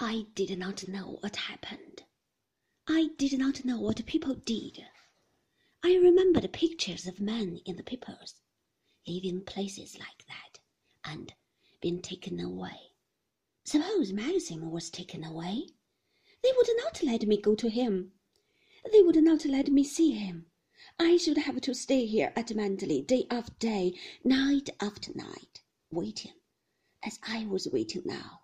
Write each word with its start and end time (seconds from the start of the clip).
I 0.00 0.26
did 0.36 0.56
not 0.56 0.86
know 0.86 1.18
what 1.22 1.34
happened. 1.34 2.04
I 2.86 3.08
did 3.16 3.36
not 3.36 3.64
know 3.64 3.80
what 3.80 4.06
people 4.06 4.36
did. 4.36 4.86
I 5.82 5.96
remembered 5.96 6.52
pictures 6.52 7.08
of 7.08 7.20
men 7.20 7.60
in 7.66 7.74
the 7.74 7.82
papers, 7.82 8.40
leaving 9.08 9.44
places 9.44 9.98
like 9.98 10.24
that, 10.28 10.60
and 11.04 11.34
being 11.80 12.00
taken 12.00 12.38
away. 12.38 12.92
Suppose 13.64 14.12
Maxim 14.12 14.70
was 14.70 14.88
taken 14.88 15.24
away? 15.24 15.66
They 16.44 16.52
would 16.56 16.70
not 16.76 17.02
let 17.02 17.26
me 17.26 17.40
go 17.40 17.56
to 17.56 17.68
him. 17.68 18.12
They 18.92 19.02
would 19.02 19.20
not 19.24 19.44
let 19.46 19.66
me 19.66 19.82
see 19.82 20.12
him. 20.12 20.46
I 20.96 21.16
should 21.16 21.38
have 21.38 21.60
to 21.62 21.74
stay 21.74 22.06
here 22.06 22.32
at 22.36 22.54
Manderley 22.54 23.04
day 23.04 23.26
after 23.32 23.52
day, 23.58 23.98
night 24.22 24.70
after 24.80 25.12
night, 25.14 25.64
waiting, 25.90 26.34
as 27.02 27.18
I 27.24 27.46
was 27.46 27.66
waiting 27.66 28.02
now. 28.04 28.42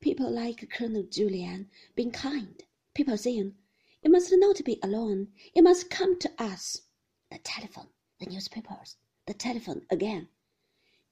People 0.00 0.30
like 0.30 0.70
Colonel 0.70 1.02
Julyan, 1.02 1.68
being 1.94 2.10
kind, 2.10 2.64
people 2.94 3.18
saying, 3.18 3.54
You 4.02 4.10
must 4.10 4.32
not 4.32 4.64
be 4.64 4.78
alone, 4.82 5.28
you 5.54 5.62
must 5.62 5.90
come 5.90 6.18
to 6.20 6.32
us. 6.42 6.82
The 7.30 7.38
telephone, 7.38 7.90
the 8.18 8.24
newspapers, 8.24 8.96
the 9.26 9.34
telephone 9.34 9.84
again. 9.90 10.30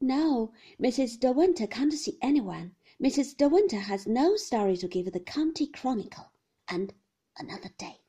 Now 0.01 0.52
Mrs. 0.80 1.20
De 1.20 1.30
Winter 1.30 1.66
can't 1.66 1.93
see 1.93 2.16
anyone. 2.23 2.77
Mrs. 2.98 3.37
De 3.37 3.46
Winter 3.46 3.80
has 3.80 4.06
no 4.06 4.37
story 4.37 4.79
to 4.79 4.88
give 4.88 5.12
the 5.12 5.20
County 5.20 5.66
Chronicle. 5.66 6.32
And 6.66 6.95
another 7.37 7.70
day, 7.77 8.01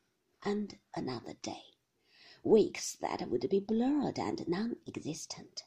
and 0.44 0.80
another 0.96 1.34
day. 1.42 1.64
Weeks 2.42 2.96
that 3.02 3.30
would 3.30 3.50
be 3.50 3.60
blurred 3.60 4.18
and 4.18 4.48
non 4.48 4.78
existent. 4.88 5.64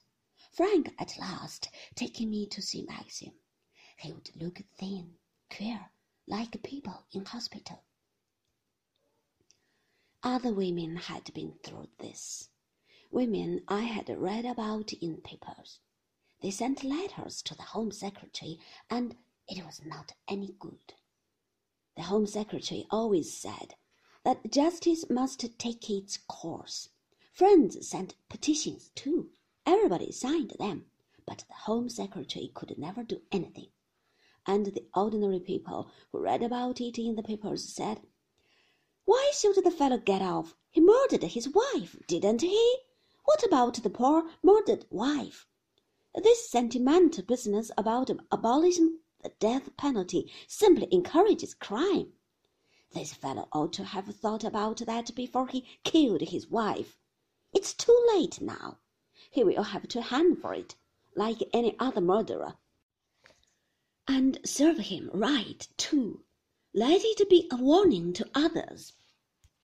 Frank 0.50 0.94
at 0.98 1.18
last 1.18 1.68
taking 1.94 2.30
me 2.30 2.46
to 2.46 2.62
see 2.62 2.84
Maxim. 2.84 3.34
He 3.98 4.12
would 4.12 4.30
look 4.34 4.60
thin, 4.74 5.18
queer, 5.48 5.92
like 6.26 6.60
people 6.64 7.04
in 7.12 7.24
hospital. 7.24 7.84
Other 10.24 10.52
women 10.52 10.96
had 10.96 11.32
been 11.34 11.58
through 11.62 11.88
this. 11.98 12.48
Women 13.12 13.62
I 13.68 13.82
had 13.82 14.08
read 14.08 14.44
about 14.44 14.92
in 14.94 15.20
papers. 15.20 15.78
They 16.40 16.50
sent 16.50 16.82
letters 16.82 17.42
to 17.42 17.54
the 17.54 17.62
Home 17.62 17.92
Secretary, 17.92 18.58
and 18.90 19.16
it 19.46 19.64
was 19.64 19.84
not 19.84 20.14
any 20.26 20.56
good. 20.58 20.94
The 21.94 22.02
Home 22.02 22.26
Secretary 22.26 22.88
always 22.90 23.36
said 23.36 23.76
that 24.24 24.50
justice 24.50 25.08
must 25.10 25.58
take 25.58 25.88
its 25.88 26.16
course. 26.16 26.88
Friends 27.32 27.86
sent 27.88 28.16
petitions 28.28 28.90
too. 28.96 29.30
Everybody 29.64 30.10
signed 30.10 30.56
them, 30.58 30.86
but 31.24 31.44
the 31.46 31.54
Home 31.66 31.88
Secretary 31.88 32.50
could 32.52 32.76
never 32.78 33.04
do 33.04 33.22
anything 33.30 33.70
and 34.46 34.66
the 34.66 34.86
ordinary 34.94 35.38
people 35.38 35.90
who 36.10 36.18
read 36.18 36.42
about 36.42 36.80
it 36.80 36.98
in 36.98 37.14
the 37.14 37.22
papers 37.22 37.72
said, 37.72 38.00
Why 39.04 39.30
should 39.34 39.62
the 39.62 39.70
fellow 39.70 39.98
get 39.98 40.20
off? 40.20 40.56
He 40.70 40.80
murdered 40.80 41.22
his 41.22 41.48
wife, 41.48 41.96
didn't 42.08 42.40
he? 42.42 42.76
What 43.24 43.44
about 43.44 43.74
the 43.82 43.90
poor 43.90 44.28
murdered 44.42 44.86
wife? 44.90 45.46
This 46.14 46.50
sentimental 46.50 47.24
business 47.24 47.70
about 47.78 48.10
abolishing 48.30 48.98
the 49.22 49.30
death 49.38 49.76
penalty 49.76 50.30
simply 50.48 50.88
encourages 50.90 51.54
crime. 51.54 52.12
This 52.92 53.14
fellow 53.14 53.48
ought 53.52 53.72
to 53.74 53.84
have 53.84 54.06
thought 54.06 54.44
about 54.44 54.78
that 54.78 55.14
before 55.14 55.46
he 55.46 55.66
killed 55.84 56.20
his 56.20 56.48
wife. 56.48 56.98
It's 57.52 57.72
too 57.72 57.98
late 58.08 58.40
now. 58.40 58.78
He 59.30 59.44
will 59.44 59.62
have 59.62 59.86
to 59.88 60.02
hang 60.02 60.34
for 60.34 60.52
it, 60.52 60.74
like 61.14 61.48
any 61.52 61.76
other 61.78 62.00
murderer 62.00 62.56
and 64.08 64.38
serve 64.44 64.78
him 64.78 65.10
right 65.12 65.66
too. 65.76 66.24
Let 66.74 67.02
it 67.04 67.28
be 67.28 67.48
a 67.50 67.56
warning 67.56 68.12
to 68.14 68.28
others. 68.34 68.94